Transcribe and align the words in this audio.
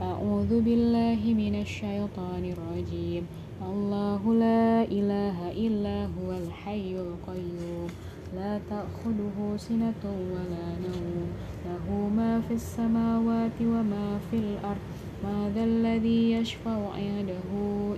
أعوذ 0.00 0.60
بالله 0.60 1.20
من 1.36 1.60
الشيطان 1.60 2.44
الرجيم. 2.56 3.26
الله 3.60 4.34
لا 4.34 4.82
إله 4.88 5.52
إلا 5.52 6.08
هو 6.16 6.32
الحي 6.32 6.96
القيوم. 6.96 7.88
لا 8.32 8.60
تأخذه 8.70 9.36
سنة 9.56 10.02
ولا 10.04 10.68
نوم. 10.80 11.28
له 11.68 11.86
ما 12.16 12.40
في 12.40 12.54
السماوات 12.54 13.60
وما 13.60 14.18
في 14.30 14.36
الأرض. 14.36 14.84
ما 15.24 15.52
ذا 15.54 15.64
الذي 15.64 16.32
يشفع 16.32 16.78
عنده 16.96 17.50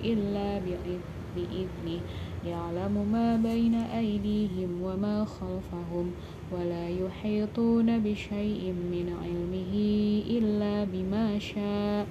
إلا 0.05 0.59
بإذنه. 1.37 2.01
يعلم 2.47 2.95
ما 3.13 3.37
بين 3.37 3.75
أيديهم 3.75 4.83
وما 4.83 5.25
خلفهم. 5.25 6.11
ولا 6.53 6.89
يحيطون 6.89 7.99
بشيء 7.99 8.63
من 8.73 9.07
علمه 9.23 9.75
إلا 10.39 10.85
بما 10.85 11.39
شاء. 11.39 12.07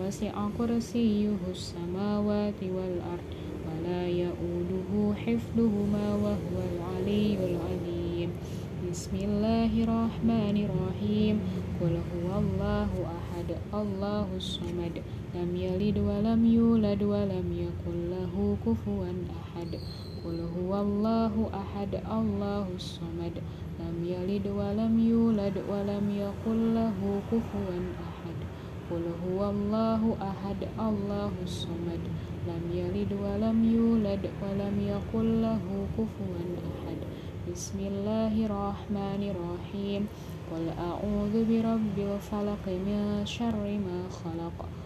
وسع 0.00 0.48
كرسيه 0.58 1.36
السماوات 1.50 2.60
والأرض 2.62 3.28
ولا 3.66 4.08
يؤوده 4.08 5.14
حفظهما 5.14 6.14
وهو 6.14 6.56
العلي 6.72 7.36
العظيم. 7.40 8.30
بسم 8.90 9.16
الله 9.16 9.72
الرحمن 9.84 10.56
الرحيم. 10.68 11.40
قل 11.80 11.94
هو 11.96 12.28
الله 12.38 12.90
أحد 13.18 13.48
الله 13.74 14.26
الصمد. 14.36 14.94
لم 15.34 15.50
يلد 15.56 15.98
ولم 15.98 16.40
يولد 16.46 17.02
ولم 17.02 17.46
يكن 17.52 17.96
له 18.10 18.56
كفوا 18.66 19.06
أحد. 19.42 20.05
قل 20.26 20.42
هو 20.58 20.80
الله 20.80 21.34
أحد 21.54 21.92
الله 22.10 22.66
الصمد. 22.74 23.34
لم 23.78 23.96
يلد 24.02 24.46
ولم 24.46 24.94
يولد 24.98 25.56
ولم 25.70 26.06
يكن 26.10 26.74
له 26.74 26.98
كفوا 27.30 27.78
أحد. 28.08 28.36
قل 28.90 29.04
هو 29.22 29.50
الله 29.50 30.02
أحد 30.22 30.60
الله 30.88 31.32
الصمد. 31.42 32.02
لم 32.50 32.64
يلد 32.74 33.10
ولم 33.22 33.58
يولد 33.74 34.22
ولم 34.42 34.76
يكن 34.92 35.26
له 35.42 35.64
كفوا 35.94 36.38
أحد. 36.74 36.98
بسم 37.52 37.78
الله 37.78 38.34
الرحمن 38.46 39.22
الرحيم. 39.34 40.02
قل 40.50 40.64
أعوذ 40.74 41.34
برب 41.50 41.96
الفلق 41.98 42.64
من 42.66 43.22
شر 43.24 43.64
ما 43.78 43.98
خلق. 44.10 44.85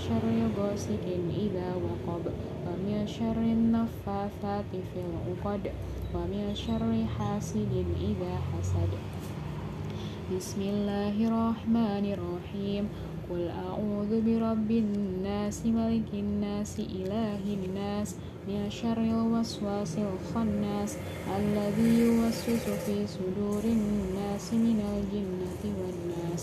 شر 0.00 0.26
غاسق 0.56 1.04
إذا 1.44 1.68
وقب 1.84 2.24
ومن 2.66 3.06
شر 3.06 3.36
النفاثات 3.36 4.70
في 4.72 4.98
العقد 5.06 5.62
ومن 6.14 6.44
شر 6.54 6.90
حاسد 7.18 7.74
إذا 8.00 8.34
حسد. 8.48 8.92
بسم 10.36 10.60
الله 10.62 11.16
الرحمن 11.28 12.04
الرحيم. 12.16 12.84
قل 13.30 13.44
أعوذ 13.46 14.12
برب 14.26 14.70
الناس 14.70 15.66
ملك 15.66 16.10
الناس 16.14 16.80
إله 16.80 17.42
الناس 17.44 18.08
من 18.48 18.70
شر 18.70 18.98
الوسواس 18.98 19.94
الخناس 19.98 20.90
الذي 21.38 21.90
يوسوس 22.00 22.64
في 22.86 23.06
صدور 23.06 23.62
الناس 23.64 24.46
من 24.54 24.78
الجنة 24.80 25.62
والناس. 25.62 26.42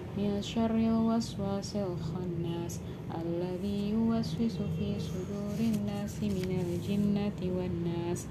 من 0.17 0.41
شر 0.41 0.75
الوسواس 0.75 1.75
الخناس 1.75 2.79
الذي 3.15 3.89
يوسوس 3.95 4.57
في 4.79 4.99
صدور 4.99 5.57
الناس 5.59 6.23
من 6.23 6.51
الجنة 6.65 7.39
والناس. 7.55 8.27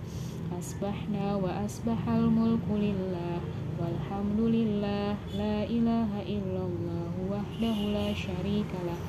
أصبحنا 0.61 1.35
وأصبح 1.35 2.09
الملك 2.09 2.67
لله 2.71 3.41
والحمد 3.81 4.41
لله. 4.41 5.17
لا 5.41 5.65
إله 5.65 6.11
إلا 6.29 6.63
الله 6.69 7.13
وحده 7.33 7.77
لا 7.97 8.09
شريك 8.15 8.71
له. 8.85 9.01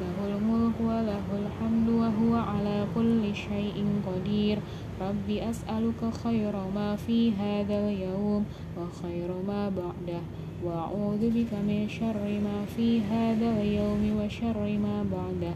له 0.00 0.16
الملك 0.36 0.76
وله 0.80 1.26
الحمد 1.42 1.88
وهو 1.88 2.34
على 2.34 2.86
كل 2.94 3.34
شيء 3.34 3.78
قدير. 4.06 4.58
رب 5.00 5.28
أسألك 5.30 6.00
خير 6.24 6.54
ما 6.74 6.96
في 6.96 7.32
هذا 7.34 7.88
اليوم 7.88 8.44
وخير 8.78 9.30
ما 9.46 9.68
بعده. 9.68 10.22
وأعوذ 10.64 11.22
بك 11.30 11.52
من 11.68 11.88
شر 11.88 12.22
ما 12.46 12.64
في 12.76 13.02
هذا 13.02 13.48
اليوم 13.60 14.02
وشر 14.18 14.58
ما 14.78 15.02
بعده 15.02 15.54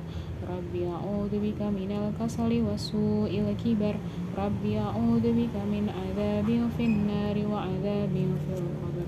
رب 0.51 0.75
أعوذ 0.75 1.33
بك 1.43 1.61
من 1.63 1.91
الكسل 1.91 2.53
وسوء 2.63 3.31
الكبر. 3.31 3.95
رب 4.39 4.65
أعوذ 4.67 5.25
بك 5.41 5.55
من 5.73 5.85
عذاب 5.91 6.49
في 6.77 6.85
النار 6.85 7.37
وعذاب 7.53 8.15
في 8.15 8.53
القبر. 8.59 9.07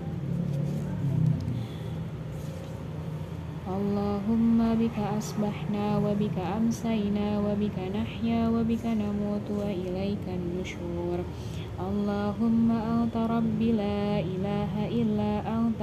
اللهم 3.68 4.58
بك 4.80 4.96
أصبحنا 4.96 6.00
وبك 6.00 6.36
أمسينا 6.56 7.26
وبك 7.44 7.76
نحيا 7.92 8.48
وبك 8.48 8.84
نموت 8.86 9.46
وإليك 9.60 10.24
النشور. 10.24 11.18
اللهم 11.76 12.68
أنت 12.72 13.16
ربي 13.16 13.72
لا 13.72 14.24
إله 14.24 14.72
إلا 14.88 15.32
أنت. 15.44 15.82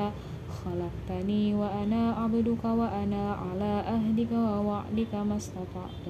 خلقتني 0.66 1.54
وأنا 1.54 2.02
عبدك 2.12 2.64
وأنا 2.66 3.24
على 3.34 3.74
أهدك 3.86 4.32
ووعدك 4.34 5.14
ما 5.30 5.38
استطعت. 5.38 6.06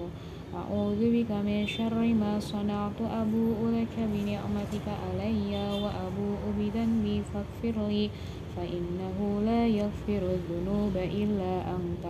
أعوذ 0.55 1.01
بك 1.11 1.31
من 1.43 1.67
شر 1.67 1.99
ما 2.15 2.39
صنعت. 2.39 2.99
أبوء 3.03 3.59
لك 3.75 3.95
بنعمتك 3.99 4.87
علي 4.87 5.51
وأبوء 5.83 6.41
بذنبي 6.55 7.17
فاغفر 7.33 7.75
لي. 7.91 8.07
فإنه 8.55 9.41
لا 9.45 9.67
يغفر 9.67 10.21
الذنوب 10.37 10.97
إلا 10.97 11.75
أنت. 11.75 12.05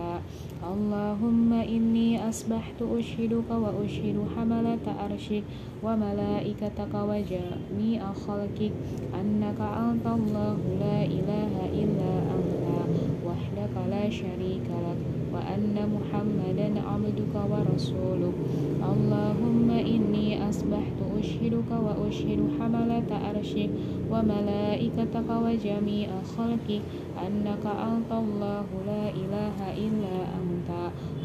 اللهم 0.63 1.53
إني 1.53 2.29
أصبحت 2.29 2.81
أشهدك 2.81 3.49
وأشهد 3.51 4.17
حملة 4.35 4.85
أرشك 5.05 5.43
وملائكتك 5.83 6.93
وجميع 6.93 8.13
خلقك 8.13 8.71
أنك 9.21 9.59
أنت 9.61 10.05
الله 10.05 10.57
لا 10.79 10.99
إله 11.05 11.53
إلا 11.73 12.13
أنت 12.35 12.63
وحدك 13.25 13.75
لا 13.89 14.09
شريك 14.09 14.67
لك. 14.69 15.14
وأن 15.35 15.75
محمدا 15.75 16.67
عبدك 16.81 17.33
ورسولك. 17.51 18.35
اللهم 18.91 19.69
إني 19.71 20.49
أصبحت 20.49 20.99
أشهدك 21.19 21.71
وأشهد 21.71 22.39
حملة 22.59 23.09
أرشك 23.29 23.69
وملائكتك 24.11 25.29
وجميع 25.45 26.09
خلقك. 26.23 26.83
أنك 27.27 27.65
أنت 27.65 28.11
الله 28.11 28.67
لا 28.87 29.03
إله 29.09 29.57
إلا 29.77 30.15
أنت 30.39 30.69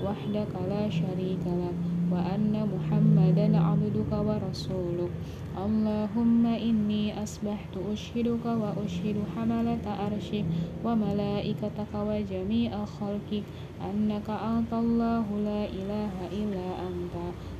وحدك 0.05 0.53
لا 0.69 0.85
شريك 0.91 1.45
لك. 1.47 1.77
وأن 2.13 2.55
محمدا 2.75 3.59
عبدك 3.59 4.13
ورسولك. 4.13 5.13
اللهم 5.58 6.47
إني 6.47 7.23
أصبحت 7.23 7.75
أشهدك 7.93 8.44
وأشهد 8.47 9.17
حملة 9.35 9.85
أرشك 10.06 10.44
وملائكتك 10.85 11.93
وجميع 11.94 12.85
خلقك 12.85 13.43
أنك 13.82 14.31
أنت 14.31 14.73
الله 14.73 15.26
لا 15.44 15.62
إله 15.67 16.14
إلا 16.32 16.67
أنت 16.87 17.14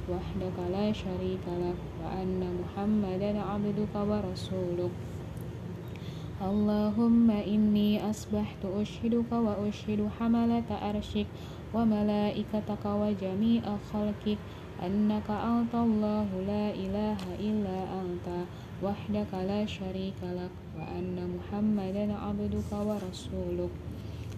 وحدك 0.07 0.57
لا 0.73 0.93
شريك 0.93 1.45
لك 1.51 1.81
وأن 1.99 2.41
محمدا 2.63 3.41
عبدك 3.43 3.95
ورسولك. 3.95 4.95
اللهم 6.41 7.31
إني 7.31 8.11
أصبحت 8.11 8.63
أشهدك 8.65 9.33
وأشهد 9.33 10.09
حملة 10.21 10.69
أرشك 10.91 11.27
وملائكتك 11.75 12.85
وجميع 12.87 13.63
خلقك 13.93 14.39
أنك 14.87 15.29
أنت 15.31 15.75
الله 15.75 16.29
لا 16.47 16.67
إله 16.75 17.21
إلا 17.41 17.79
أنت 18.01 18.27
وحدك 18.83 19.33
لا 19.35 19.67
شريك 19.67 20.21
لك 20.23 20.55
وأن 20.79 21.17
محمدا 21.37 22.07
عبدك 22.17 22.71
ورسولك. 22.73 23.75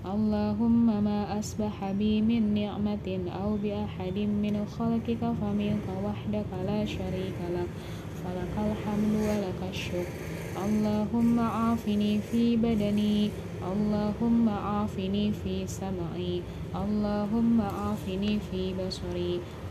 اللهم 0.03 0.87
ما 1.05 1.39
أصبح 1.39 1.93
بي 1.94 2.23
من 2.23 2.55
نعمة 2.55 3.06
أو 3.43 3.56
بأحد 3.62 4.19
من 4.19 4.67
خلقك 4.67 5.23
فمنك 5.41 5.87
وحدك 6.05 6.50
لا 6.67 6.85
شريك 6.85 7.39
لك. 7.55 7.71
فلك 8.25 8.55
الحمد 8.59 9.15
ولك 9.15 9.61
الشكر. 9.71 10.33
اللهم 10.65 11.41
عافني 11.41 12.21
في 12.21 12.56
بدني 12.56 13.31
اللهم 13.73 14.49
عافني 14.49 15.33
في 15.33 15.67
سمعي 15.67 16.43
اللهم 16.77 17.61
عافني 17.61 18.39
في 18.50 18.75
بصري 18.75 19.41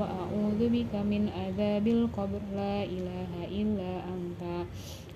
وأعوذ 0.00 0.60
بك 0.68 0.94
من 0.94 1.28
عذاب 1.28 1.86
القبر 1.86 2.40
لا 2.56 2.84
إله 2.84 3.32
إلا 3.44 3.92
أنت. 4.08 4.42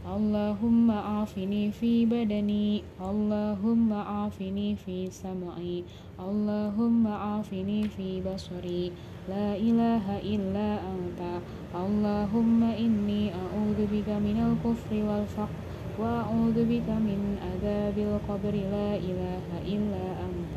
اللهم 0.04 0.90
عافني 0.90 1.72
في 1.72 2.04
بدني 2.04 2.84
اللهم 3.00 3.92
عافني 3.92 4.76
في 4.76 5.08
سمعي 5.10 5.84
اللهم 6.20 7.06
عافني 7.06 7.88
في 7.88 8.20
بصري 8.20 8.92
لا 9.28 9.56
إله 9.56 10.20
إلا 10.20 10.68
أنت. 10.92 11.20
اللهم 11.74 12.60
إني 12.62 13.32
أعوذ 13.34 13.80
بك 13.86 14.08
من 14.20 14.36
الكفر 14.36 14.92
والفقر 15.08 15.64
وأعوذ 15.98 16.58
بك 16.68 16.88
من 16.90 17.38
عذاب 17.40 17.96
القبر 17.98 18.54
لا 18.54 18.90
إله 19.00 19.46
إلا 19.64 20.06
أنت. 20.28 20.56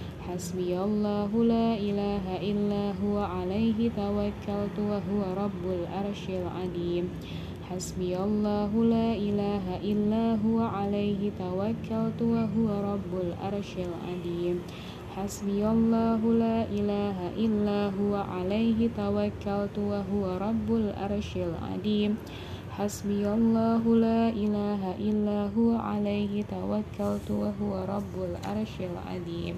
حسبي 0.21 0.77
الله 0.77 1.31
لا 1.43 1.73
إله 1.73 2.25
إلا 2.51 2.83
هو 3.01 3.17
عليه 3.19 3.89
توكلت 3.89 4.77
وهو 4.77 5.21
رب 5.33 5.63
العرش 5.65 6.23
العظيم. 6.29 7.09
حسبي 7.69 8.13
الله 8.17 8.71
لا 8.85 9.09
إله 9.17 9.65
إلا 9.81 10.25
هو 10.45 10.59
عليه 10.61 11.31
توكلت 11.39 12.19
وهو 12.21 12.67
رب 12.93 13.11
العرش 13.25 13.71
العظيم. 13.87 14.55
حسبي 15.15 15.61
الله 15.67 16.21
لا 16.43 16.57
إله 16.69 17.17
إلا 17.35 17.81
هو 17.97 18.13
عليه 18.15 18.79
توكلت 18.97 19.75
وهو 19.77 20.23
رب 20.37 20.69
العرش 20.69 21.31
العظيم. 21.37 22.11
حسبي 22.71 23.23
الله 23.27 23.83
لا 23.95 24.29
إله 24.29 24.81
إلا 24.95 25.39
هو 25.57 25.75
عليه 25.75 26.33
توكلت 26.47 27.27
وهو 27.31 27.71
رب 27.89 28.15
العرش 28.29 28.75
العظيم. 28.79 29.55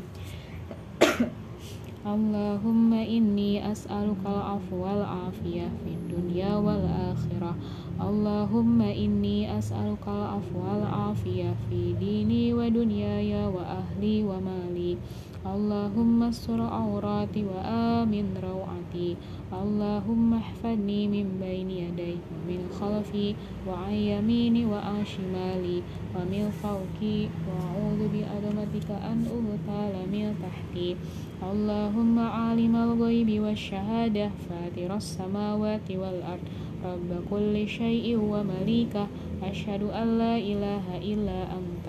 اللهم 2.05 2.94
إني 2.94 3.71
أسألك 3.71 4.25
العفو 4.25 4.75
والعافية 4.75 5.69
في 5.83 5.94
الدنيا 5.94 6.55
والآخرة. 6.57 7.57
اللهم 8.01 8.81
إني 8.81 9.57
أسألك 9.57 10.07
العفو 10.07 10.59
والعافية 10.59 11.53
في 11.53 11.94
ديني 11.94 12.53
ودنياي 12.53 13.47
وأهلي 13.47 14.23
ومالي. 14.23 15.00
اللهم 15.44 16.24
استر 16.24 16.56
عوراتي 16.56 17.44
وآمن 17.44 18.25
روعتي. 18.44 19.16
اللهم 19.51 20.34
احفظني 20.34 21.07
من 21.07 21.28
بين 21.44 21.69
يدي 21.69 22.16
ومن 22.31 22.72
خلفي 22.80 23.36
وعن 23.68 23.94
يميني 23.94 24.66
وعن 24.66 25.04
شمالي 25.04 25.84
ومن 26.16 26.44
فوقي 26.63 27.28
وأعوذ 27.48 28.01
بعظمتك 28.13 28.90
أن 28.92 29.19
أغتال 29.28 29.94
من 30.07 30.31
تحتي. 30.40 30.95
اللهم 31.44 32.19
عالم 32.19 32.75
الغيب 32.75 33.30
والشهادة 33.44 34.31
فاتر 34.48 34.95
السماوات 34.95 35.88
والأرض. 35.92 36.48
رب 36.84 37.10
كل 37.31 37.68
شيء 37.68 38.19
ومليكه 38.19 39.07
أشهد 39.44 39.84
أن 39.92 40.07
لا 40.19 40.36
إله 40.36 40.86
إلا 41.00 41.40
أنت. 41.51 41.88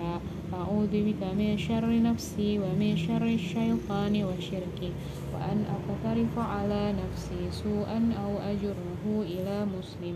أعوذ 0.53 0.93
بك 0.93 1.21
من 1.37 1.57
شر 1.57 2.01
نفسي 2.01 2.59
ومن 2.59 2.97
شر 2.97 3.25
الشيطان 3.25 4.13
وشركه 4.23 4.91
وأن 5.33 5.65
أقترف 5.75 6.33
على 6.39 6.93
نفسي 6.93 7.41
سوءا 7.51 7.99
أو 8.23 8.31
أجره 8.37 9.03
إلى 9.05 9.65
مسلم. 9.65 10.15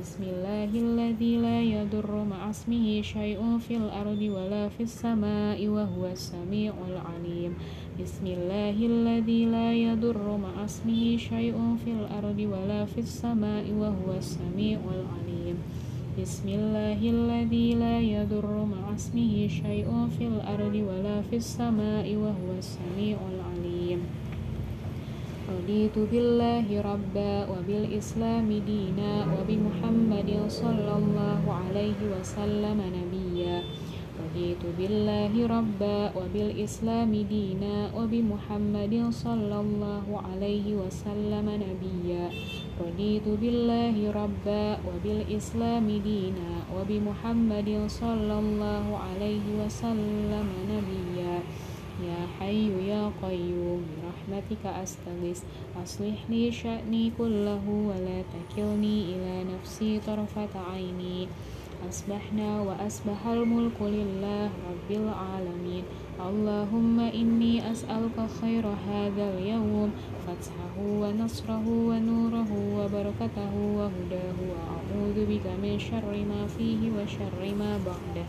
بسم 0.00 0.22
الله 0.22 0.70
الذي 0.70 1.36
لا 1.36 1.62
يضر 1.62 2.24
مع 2.24 2.50
اسمه 2.50 3.02
شيء 3.02 3.58
في 3.58 3.76
الأرض 3.76 4.22
ولا 4.22 4.68
في 4.68 4.82
السماء 4.82 5.58
وهو 5.66 6.06
السميع 6.06 6.74
العليم. 6.90 7.54
بسم 8.02 8.26
الله 8.26 8.76
الذي 8.86 9.44
لا 9.46 9.74
يضر 9.74 10.36
مع 10.36 10.64
اسمه 10.64 11.16
شيء 11.16 11.58
في 11.84 11.90
الأرض 11.90 12.38
ولا 12.38 12.84
في 12.86 12.98
السماء 13.00 13.66
وهو 13.70 14.08
السميع 14.18 14.78
العليم. 14.78 15.29
بسم 16.18 16.48
الله 16.48 16.98
الذي 16.98 17.78
لا 17.78 18.02
يضر 18.02 18.66
مع 18.66 18.82
اسمه 18.98 19.46
شيء 19.46 19.86
في 20.18 20.26
الأرض 20.26 20.74
ولا 20.74 21.22
في 21.30 21.38
السماء 21.38 22.02
وهو 22.02 22.48
السميع 22.58 23.14
العليم. 23.14 24.00
رضيت 25.46 25.96
بالله 26.10 26.66
ربا 26.66 27.34
وبالإسلام 27.46 28.48
دينا 28.66 29.12
وبمحمد 29.30 30.30
صلى 30.50 30.92
الله 30.98 31.42
عليه 31.46 32.00
وسلم 32.18 32.78
نبيا. 32.98 33.56
رضيت 34.18 34.62
بالله 34.78 35.32
ربا 35.46 35.98
وبالإسلام 36.18 37.12
دينا 37.30 37.94
وبمحمد 37.94 38.94
صلى 39.14 39.56
الله 39.60 40.06
عليه 40.26 40.66
وسلم 40.74 41.46
نبيا. 41.46 42.24
رضيت 42.80 43.28
بالله 43.28 43.96
ربا 44.12 44.64
وبالإسلام 44.88 45.86
دينا 46.00 46.50
وبمحمد 46.74 47.68
صلى 47.86 48.34
الله 48.38 48.86
عليه 48.96 49.46
وسلم 49.60 50.46
نبيا. 50.72 51.36
يا 52.00 52.20
حي 52.40 52.72
يا 52.88 53.12
قيوم 53.22 53.80
برحمتك 54.00 54.64
أستغيث. 54.64 55.40
أصلح 55.84 56.18
لي 56.32 56.52
شأني 56.52 57.12
كله 57.18 57.64
ولا 57.68 58.18
تكلني 58.32 58.96
إلى 59.12 59.34
نفسي 59.52 60.00
طرفة 60.00 60.54
عيني. 60.72 61.28
أصبحنا 61.88 62.60
وأصبح 62.60 63.20
الملك 63.26 63.78
لله 63.80 64.48
رب 64.70 64.88
العالمين. 64.90 65.84
اللهم 66.20 67.00
إني 67.00 67.72
أسألك 67.72 68.16
خير 68.40 68.64
هذا 68.88 69.24
اليوم 69.36 69.92
فتحه 70.30 70.76
ونصره 70.78 71.66
ونوره 71.90 72.50
وبركته 72.78 73.52
وهداه 73.78 74.38
وأعوذ 74.50 75.18
بك 75.30 75.46
من 75.62 75.74
شر 75.78 76.12
ما 76.30 76.46
فيه 76.46 76.80
وشر 76.94 77.40
ما 77.58 77.72
بعده. 77.86 78.26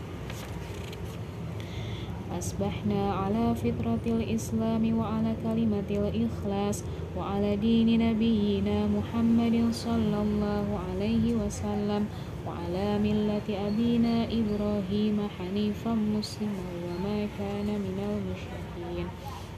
أصبحنا 2.38 3.12
على 3.12 3.54
فطرة 3.54 4.04
الإسلام 4.06 4.98
وعلى 4.98 5.32
كلمة 5.44 5.90
الإخلاص 5.90 6.84
وعلى 7.16 7.56
دين 7.56 7.88
نبينا 8.10 8.78
محمد 8.86 9.56
صلى 9.70 10.18
الله 10.26 10.66
عليه 10.88 11.24
وسلم 11.34 12.02
وعلى 12.46 12.98
ملة 12.98 13.48
أبينا 13.68 14.16
إبراهيم 14.40 15.16
حنيفا 15.38 15.94
مسلما 15.94 16.66
وما 16.84 17.18
كان 17.38 17.68
من 17.86 17.96
المشركين. 18.10 19.06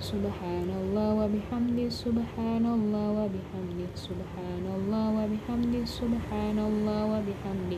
bihamdi 0.00 0.08
Subhanallah 0.08 1.12
wa 1.12 1.28
bihamdi 1.28 1.84
Subhanallah 1.92 3.04
wa 3.12 3.28
bihamdi 3.28 3.84
Subhanallah 3.92 5.12
wa 5.12 5.28
bihamdi 5.28 5.84
Subhanallah 5.84 7.04
wa 7.04 7.20
bihamdi 7.20 7.76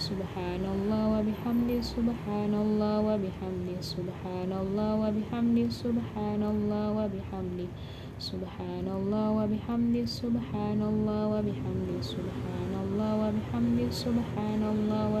Subhanallah 0.00 1.04
wa 1.12 1.20
bihamdi 1.20 1.76
Subhanallah 1.84 3.04
wa 3.04 3.20
bihamdi 3.20 3.76
Subhanallah 3.84 4.96
wa 4.96 5.12
bihamdi 5.12 5.68
Subhanallah 5.68 6.96
wa 6.96 7.04
bihamdi 7.04 7.68
Subhanallah 8.16 9.28
wa 9.28 9.44
bihamdi 9.44 10.08
Subhanallah 10.08 11.20
wa 11.28 11.44
bihamdi 11.44 12.00
Subhanallah 12.00 13.12
wa 13.12 13.28
bihamdi 13.28 13.84
Subhanallah 13.92 15.04
wa 15.12 15.20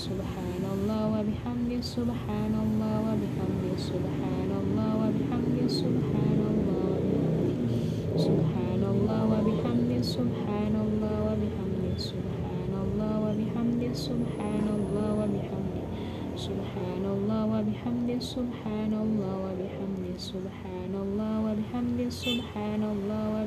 Subhanallah 0.00 1.12
wa 1.12 1.20
bihamdi 1.20 1.76
Subhanallah 1.84 3.04
wa 3.04 3.12
bihamdi 3.20 3.76
Subhanallah 3.76 4.96
wa 4.96 5.12
bihamdi 5.12 5.68
Subhanallah 5.68 6.88
wa 6.88 7.04
bihamdi 7.04 8.16
Subhanallah 8.16 9.20
wa 9.28 9.44
bihamdi 9.44 10.00
Subhanallah 10.00 11.16
wa 11.20 11.36
bihamdi 11.36 11.92
Subhanallah 12.00 13.12
wa 13.20 13.36
bihamdi 13.36 13.92
Subhanallah 13.92 15.20
wa 15.20 15.28
bihamdi 15.28 15.84
Subhanallah 16.32 17.44
wa 17.44 17.60
bihamdi 17.60 18.16
Subhanallah 18.16 19.36
wa 19.36 19.52
bihamdi 19.52 20.16
Subhanallah 20.16 21.44
wa 21.44 21.52
bihamdi 21.52 22.08
Subhanallah 22.08 23.24
wa 23.36 23.44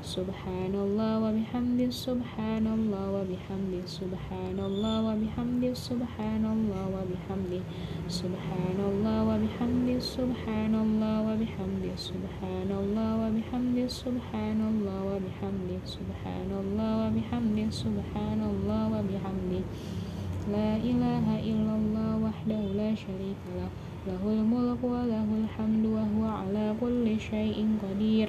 سبحان 0.00 0.72
الله 0.72 1.12
وبحمد 1.20 1.92
سبحان 1.92 2.64
الله 2.64 3.04
وبحمد 3.20 3.84
سبحان 3.84 4.56
الله 4.56 4.96
وبحمد 5.12 5.64
سبحان 5.76 6.44
الله 6.44 6.84
وبحمد 6.96 7.52
سبحان 8.08 8.78
الله 8.80 9.18
وبحمد 9.28 9.88
سبحان 10.00 10.72
الله 10.72 11.16
وبحمد 11.28 11.84
سبحان 12.00 12.70
الله 12.72 13.10
وبحمد 13.20 13.76
سبحان 13.92 14.60
الله 14.72 14.98
وبحمد 15.12 15.70
سبحان 15.84 16.50
الله 16.50 16.92
وبحمد 17.04 17.58
سبحان 17.68 18.40
الله 18.40 18.82
وبحمد 18.88 19.52
لا 20.48 20.70
إله 20.80 21.26
إلا 21.44 21.72
الله 21.76 22.10
وحده 22.24 22.60
لا 22.72 22.90
شريك 22.96 23.42
له 23.52 23.68
له 24.08 24.22
الملك 24.24 24.80
وله 24.80 25.28
الحمد 25.44 25.84
وهو 25.84 26.22
على 26.24 26.72
كل 26.80 27.04
شيء 27.20 27.60
قدير. 27.84 28.28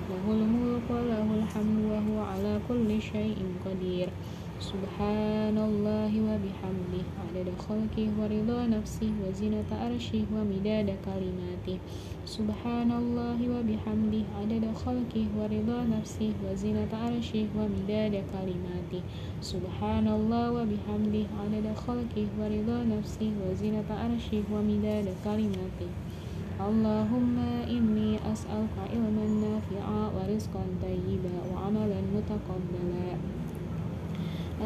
له 0.11 0.25
الملك 0.27 0.85
وله 0.91 1.27
الحمد 1.39 1.79
وهو 1.91 2.17
على 2.31 2.53
كل 2.67 2.89
شيء 3.01 3.39
قدير. 3.65 4.09
سبحان 4.59 5.57
الله 5.57 6.11
وبحمده. 6.27 7.03
عدد 7.23 7.47
خلقه 7.67 8.07
ورضا 8.19 8.61
نفسه 8.75 9.09
وزنة 9.23 9.69
عرشه 9.71 10.23
ومداد 10.35 10.89
كلماته. 11.07 11.77
سبحان 12.25 12.91
الله 12.91 13.39
وبحمده. 13.55 14.23
عدد 14.39 14.65
خلقه 14.83 15.25
ورضا 15.37 15.79
نفسه 15.95 16.31
وزنة 16.43 16.91
عرشه 17.03 17.45
ومداد 17.57 18.15
كلماته. 18.33 19.01
سبحان 19.41 20.07
الله 20.07 20.45
وبحمده. 20.57 21.25
عدد 21.41 21.67
خلقه 21.87 22.27
ورضا 22.39 22.79
نفسه 22.93 23.31
وزنة 23.43 23.89
عرشه 23.89 24.43
ومداد 24.53 25.07
كلماته. 25.25 25.89
اللهم 26.61 27.37
إني 27.65 28.21
أسألك 28.21 28.75
علما 28.93 29.25
نافعا 29.41 30.01
ورزقا 30.15 30.63
طيبا 30.81 31.35
وعملا 31.49 31.99
متقبلا. 32.15 33.09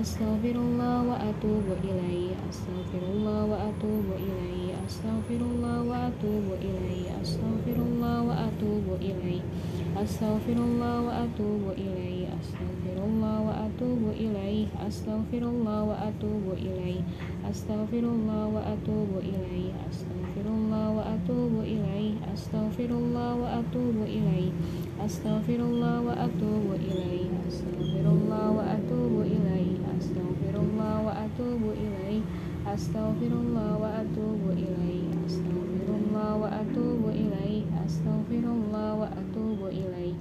أستغفر 0.01 0.55
الله 0.55 0.95
وأتوب 1.09 1.67
إليه. 1.83 2.35
أستغفر 2.49 3.03
الله 3.15 3.39
وأتوب 3.51 4.07
إليه. 4.27 4.75
أستغفر 4.87 5.39
الله 5.39 5.77
وأتوب 5.89 6.47
إليه. 6.67 7.07
أستغفر 7.23 7.77
الله 7.87 8.17
وأتوب 8.27 8.85
إليه. 9.01 9.41
أستغفر 10.03 10.57
الله 10.67 10.95
وأتوب 11.07 11.63
إليه. 11.79 12.27
أستغفر 12.37 12.97
الله 13.07 13.35
وأتوب 13.47 14.03
إليه. 14.19 14.67
أستغفر 14.87 15.43
الله 15.47 15.79
وأتوب 15.83 16.45
إليه. 16.59 17.01
أستغفر 17.49 18.03
الله 18.15 18.43
وأتوب 18.55 19.11
إليه. 19.31 19.71
أستغفر 19.89 20.45
أستغفر 22.35 22.89
الله 23.01 23.35
وأتوب 23.35 23.95
إليه 24.03 24.51
أستغفر 25.05 25.59
الله 25.69 25.95
وأتوب 26.01 26.67
إليه 26.75 27.29
أستغفر 27.47 28.05
الله 28.15 28.45
وأتوب 28.57 29.13
إليه 29.23 29.75
أستغفر 29.97 30.55
الله 30.65 30.95
وأتوب 31.07 31.61
إليه 31.83 32.21
أستغفر 32.75 33.31
الله 33.39 33.71
وأتوب 33.83 34.41
إليه 34.51 35.07
أستغفر 35.25 35.87
الله 35.95 36.29
وأتوب 36.41 37.01
إليه 37.15 37.63
أستغفر 37.87 38.43
الله 38.59 38.87
وأتوب 38.99 39.59
إليه 39.71 40.13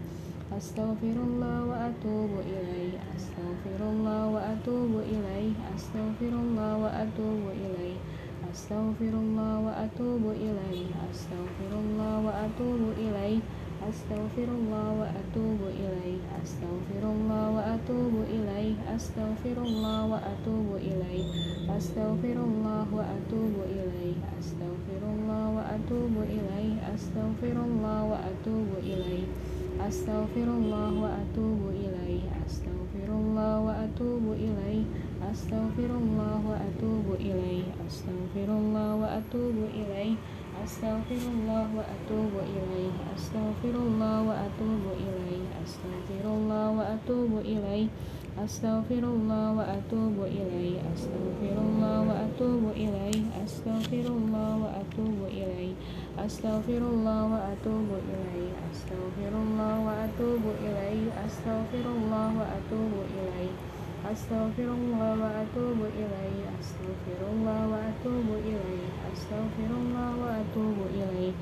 أستغفر 0.57 1.17
الله 1.29 1.59
وأتوب 1.67 2.31
إليه 2.47 2.93
أستغفر 3.17 3.81
الله 3.91 4.21
وأتوب 4.35 4.93
إليه 5.13 5.53
أستغفر 5.77 6.33
الله 6.45 6.73
وأتوب 6.79 7.43
إليه 7.65 7.97
أستغفر 8.55 9.15
الله 9.25 9.55
وأتوب 9.67 10.23
إليه 10.31 10.87
أستغفر 11.11 11.71
الله 11.85 12.15
وأتوب 12.27 12.81
إليه 13.03 13.39
أستغفر 13.91 14.49
الله 14.59 14.87
وأتوب 15.01 15.61
إليه 15.83 16.19
أستغفر 16.43 17.03
الله 17.03 17.45
وأتوب 17.57 18.15
إليه 18.31 18.75
أستغفر 18.97 19.57
الله 19.67 20.01
وأتوب 20.13 20.69
إليه 20.87 21.25
أستغفر 21.79 22.37
الله 22.49 22.87
وأتوب 22.95 23.55
إليه 23.75 24.17
أستغفر 24.39 25.03
الله 25.15 25.45
وأتوب 25.57 26.15
إليه 26.31 26.75
أستغفر 26.95 27.57
الله 27.67 27.99
وأتوب 28.11 28.69
إليه 28.83 29.27
أستغفر 29.89 30.47
الله 30.59 30.91
وأتوب 31.03 31.61
إليه 31.83 32.23
أستغفر 32.47 33.09
الله 33.11 33.61
وأتوب 33.67 34.25
إليه 34.33 34.85
أستغفر 35.31 35.91
الله 36.03 36.41
وأتوب 36.51 37.07
إليه 37.21 37.65
أستغفر 37.87 38.49
الله 38.61 38.95
وأتوب 39.03 39.57
إليه 39.75 40.15
أستغفر 40.65 41.23
الله 41.35 41.65
وأتوب 41.77 42.33
إليه 42.55 42.93
أستغفر 43.17 43.75
الله 43.87 44.17
وأتوب 44.29 44.83
إليه 45.01 45.43
أستغفر 45.65 46.25
الله 46.25 46.65
وأتوب 46.79 47.33
إليه 47.45 47.87
أستغفر 48.45 49.05
الله 49.05 49.47
وأتوب 49.59 50.17
إليه 50.27 50.77
أستغفر 50.95 51.57
الله 51.69 51.97
وأتوب 52.09 52.65
إليه 52.77 53.23
أستغفر 53.45 54.07
الله 54.19 54.51
وأتوب 54.63 55.19
إليه 55.31 55.73
أستغفر 56.27 56.83
الله 56.93 57.21
وأتوب 57.33 57.89
إليه 58.13 58.53
أستغفر 58.73 59.33
الله 59.45 59.75
وأتوب 59.87 60.43
إليه 60.65 61.05
أستغفر 61.27 61.85
الله 61.97 62.27
وأتوب 62.39 62.93
إليه 63.15 63.53
أستغفر 64.13 64.69
الله 64.79 65.11
وأتوب 65.23 65.79
إليه 65.97 66.41
أستغفر 66.61 67.21
الله 67.33 67.61
وأتوب 67.73 68.29
إليه 68.45 68.85
أستغفر 69.13 69.71
الله 69.81 70.09
وأتوب 70.23 70.77
إليه 70.95 71.33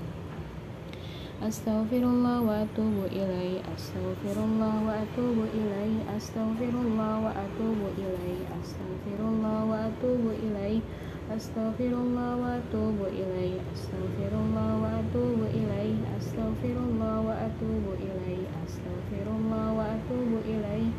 أستغفر 1.48 2.02
الله 2.14 2.36
وأتوب 2.48 2.96
إليه 3.12 3.58
أستغفر 3.76 4.36
الله 4.46 4.74
وأتوب 4.86 5.38
إليه 5.58 5.96
أستغفر 6.16 6.72
الله 6.86 7.14
وأتوب 7.26 7.80
إليه 7.98 8.40
أستغفر 8.62 9.18
الله 9.30 9.58
وأتوب 9.70 10.24
إليه 10.44 10.80
أستغفر 11.36 11.92
الله 12.04 12.30
وأتوب 12.42 12.98
إليه 13.20 13.58
أستغفر 13.74 14.32
الله 14.44 14.70
وأتوب 14.82 15.38
إليه 15.58 15.96
أستغفر 16.18 16.76
الله 16.86 17.14
وأتوب 17.26 17.84
إليه 18.06 18.44
أستغفر 18.64 19.26
الله 19.38 19.66
وأتوب 19.78 20.30
إليه 20.52 20.90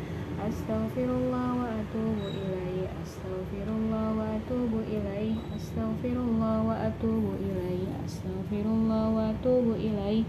أستغفر 0.48 1.08
الله 1.20 1.46
وأتوب 1.60 2.18
إليه 2.40 2.86
أستغفر 3.04 3.66
الله 3.78 4.06
وأتوب 4.18 4.72
إليه 4.94 5.34
أستغفر 5.56 6.16
الله 6.26 6.56
وأتوب 6.68 7.24
إليه 7.40 7.82
أستغفر 8.04 8.64
الله 8.74 9.04
وأتوب 9.16 9.66
إليه 9.78 10.24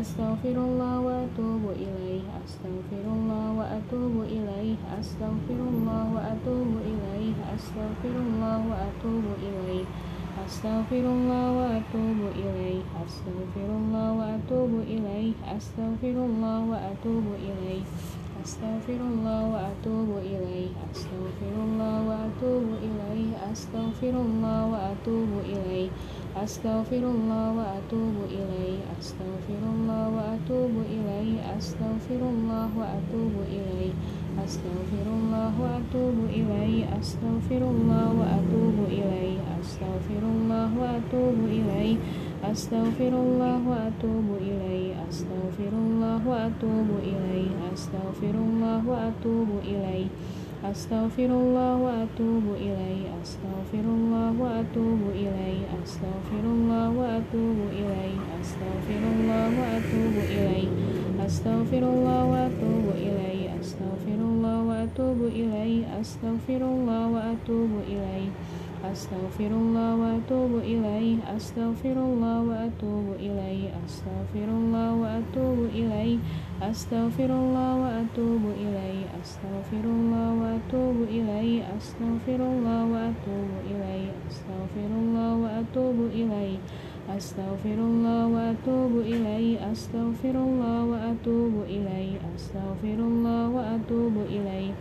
أستغفر 0.00 0.56
الله 0.66 0.94
وأتوب 1.10 1.64
إليه 1.74 2.22
أستغفر 2.42 3.04
الله 3.10 3.44
وأتوب 3.58 4.14
إليه 4.36 4.76
أستغفر 5.00 5.58
الله 5.66 6.02
وأتوب 6.14 6.72
إليه 6.94 7.34
أستغفر 7.54 8.14
الله 8.26 8.56
وأتوب 8.70 9.24
إليه 9.42 9.84
أستغفر 10.46 11.04
الله 11.16 11.46
وأتوب 11.58 12.18
إليه 12.38 12.80
أستغفر 13.04 13.68
الله 13.80 14.08
وأتوب 14.18 14.72
إليه 14.94 15.32
أستغفر 15.56 16.16
الله 16.28 16.58
وأتوب 16.70 17.26
إليه 17.48 17.82
أستغفر 18.44 19.00
الله 19.12 19.40
وأتوب 19.52 20.08
إليه 20.24 20.68
أستغفر 20.92 21.54
الله 21.64 21.94
وأتوب 22.08 22.66
إليه 22.82 23.30
أستغفر 23.52 24.14
الله 24.26 24.60
وأتوب 24.72 25.30
إليه 25.44 25.88
أستغفر 26.42 27.02
الله 27.14 27.46
وأتوب 27.58 28.16
إليه 28.30 28.78
أستغفر 28.98 29.60
الله 29.74 30.02
وأتوب 30.16 30.74
إليه 30.94 31.36
أستغفر 31.58 32.20
الله 32.32 32.68
وأتوب 32.78 33.34
إليه 33.52 33.92
أستغفر 34.44 35.06
الله 35.12 35.52
وأتوب 35.60 36.16
إليه 36.30 36.84
أستغفر 37.00 37.62
الله 37.74 38.06
وأتوب 38.20 38.76
إليه 38.88 39.38
أستغفر 39.60 40.22
الله 40.34 40.68
وأتوب 40.80 41.38
إليه 41.44 41.96
أستغفر 42.44 43.12
الله 43.24 43.58
وأتوب 43.68 44.26
إليه 44.40 44.89
astaghfirullah 45.10 46.22
wa 46.22 46.46
atubu 46.46 47.02
ilaih 47.02 47.50
astaghfirullah 47.74 48.78
wa 48.86 49.10
atubu 49.10 49.58
ilaih 49.66 50.06
astaghfirullah 50.62 51.82
wa 51.82 52.06
atubu 52.06 52.54
ilaih 52.54 53.10
astaghfirullah 53.18 54.30
wa 54.38 54.62
atubu 54.62 55.10
ilaih 55.10 55.66
astaghfirullah 55.82 56.94
wa 56.94 57.18
atubu 57.18 57.74
ilaih 57.74 58.22
astaghfirullah 58.38 59.50
wa 59.50 59.66
atubu 59.82 60.22
ilaih 60.30 60.70
astaghfirullah 61.18 62.20
wa 62.30 62.46
atubu 62.46 62.94
ilaih 62.94 63.50
astaghfirullah 63.58 64.56
وأتوب 64.90 65.22
إليه 65.22 66.00
أستغفر 66.00 66.62
الله 66.66 67.02
وأتوب 67.14 67.70
إليه. 67.86 68.30
أستغفر 68.82 69.46
الله 69.46 69.90
وأتوب 70.02 70.52
إليه 70.66 71.16
أستغفر 71.36 71.94
الله 71.94 72.42
وأتوب 72.50 73.06
إليه. 73.22 73.70
أستغفر 73.86 74.48
الله 74.50 74.90
وأتوب 74.94 75.58
إليه 75.70 76.18
أستغفر 76.70 77.30
الله 77.30 77.70
وأتوب 77.82 78.42
إليه. 78.58 79.06
أستغفر 79.22 79.84
الله 79.86 80.28
وأتوب 80.42 80.96
إليه 81.06 81.62
أستغفر 81.78 82.40
الله 82.50 82.80
وأتوب 82.92 83.50
إليه. 83.70 84.10
أستغفر 84.26 84.90
الله 84.90 85.30
وأتوب 85.42 85.98
إليه. 86.18 86.58
أستغفر 87.16 87.78
الله 87.90 88.26
وأتوب 88.26 88.92
إليه 89.02 89.72
أستغفر 89.72 90.30
الله 90.30 90.84
وأتوب 90.84 91.54
إليه 91.66 92.22
أستغفر 92.34 92.98
الله 93.10 93.48
وأتوب 93.48 94.14
إليه. 94.30 94.72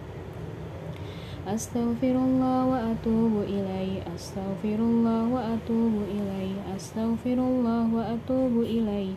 أستغفر 1.47 2.15
الله 2.27 2.65
وأتوب 2.65 3.33
إليه 3.49 4.05
أستغفر 4.15 4.79
الله 4.79 5.21
وأتوب 5.33 5.93
إليه 6.13 6.55
أستغفر 6.75 7.39
الله 7.49 7.83
وأتوب 7.95 8.53
إليه. 8.61 9.13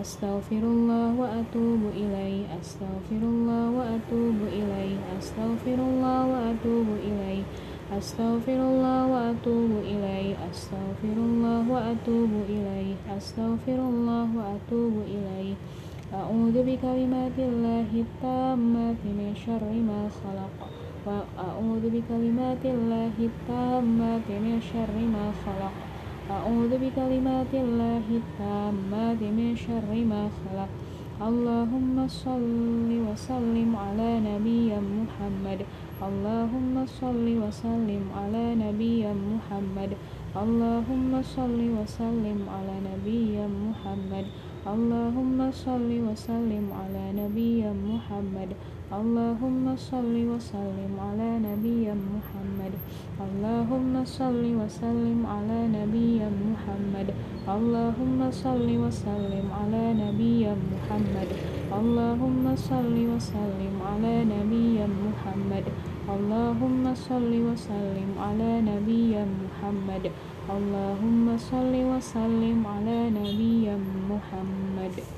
أستغفر 0.00 0.64
الله 0.74 1.06
وأتوب 1.20 1.82
إليه 1.96 2.40
أستغفر 2.60 3.22
الله 3.32 3.64
وأتوب 3.70 4.38
إليه 4.52 4.96
أستغفر 5.18 5.78
الله 5.90 6.20
وأتوب 6.32 6.88
إليه. 7.08 7.42
أستغفر 7.86 8.58
الله 8.70 9.06
وأتوب 9.06 9.70
إليه. 9.86 10.34
أستغفر 10.50 11.16
الله 11.16 11.70
وأتوب 11.70 12.30
إليه. 12.48 12.94
أستغفر 13.16 13.78
الله 13.78 14.26
وأتوب 14.38 14.94
إليه. 15.06 15.54
أعوذ 16.14 16.56
بكلمات 16.66 17.38
الله 17.38 17.90
التامات 17.94 19.00
من 19.06 19.30
شر 19.46 19.70
ما 19.88 20.10
خلق. 20.18 20.54
وأعوذ 21.06 21.84
بكلمات 21.94 22.62
الله 22.64 23.14
التامات 23.30 24.26
من 24.30 24.56
شر 24.72 24.96
ما 25.14 25.26
خلق. 25.46 25.74
أعوذ 26.30 26.72
بكلمات 26.82 27.52
الله 27.54 28.06
التامات 28.10 29.20
من 29.22 29.48
شر 29.56 29.90
ما 30.10 30.22
خلق. 30.42 30.70
اللهم 31.22 32.08
صل 32.08 32.90
وسلم 33.08 33.70
على 33.76 34.10
نبي 34.20 34.68
محمد. 34.74 35.60
اللهم 35.96 36.86
صل 36.86 37.24
وسلم 37.24 38.04
على 38.12 38.54
نبي 38.54 39.08
محمد. 39.08 39.96
اللهم 40.36 41.22
صل 41.22 41.56
وسلم 41.56 42.38
على 42.44 42.74
نبي 42.84 43.40
محمد. 43.40 44.26
اللهم 44.68 45.38
صل 45.50 45.88
وسلم 45.88 46.64
على 46.72 47.04
نبي 47.16 47.64
محمد. 47.64 48.50
اللهم 48.86 49.76
صل 49.76 50.14
وسلم 50.14 50.92
على 50.94 51.30
نبي 51.42 51.90
محمد 51.90 52.72
اللهم 53.18 54.04
صل 54.04 54.42
وسلم 54.62 55.26
على 55.26 55.58
نبي 55.74 56.22
محمد 56.22 57.08
اللهم 57.50 58.30
صل 58.30 58.68
وسلم 58.78 59.46
على 59.50 59.84
نبي 59.90 60.46
محمد 60.46 61.28
اللهم 61.78 62.44
صل 62.54 62.94
وسلم 63.10 63.74
على 63.82 64.14
نبي 64.24 64.78
محمد 65.02 65.64
اللهم 66.14 66.94
صل 66.94 67.32
وسلم 67.48 68.10
على 68.22 68.50
نبي 68.70 69.12
محمد 69.18 70.04
اللهم 70.46 71.26
صل 71.36 71.74
وسلم 71.74 72.58
على 72.66 72.98
نبي 73.10 73.66
محمد 74.10 75.15